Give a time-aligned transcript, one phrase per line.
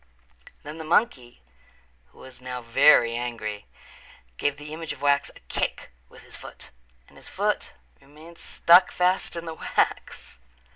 [0.63, 1.43] Then the monkey
[2.07, 3.67] who was now very angry,
[4.37, 6.71] gave the image of wax a kick with his foot
[7.07, 10.39] and his foot remained stuck fast in the wax.